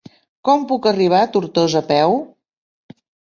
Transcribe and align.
Com 0.47 0.63
puc 0.71 0.87
arribar 0.91 1.19
a 1.25 1.27
Tortosa 1.35 1.79
a 1.83 1.87
peu? 1.93 2.17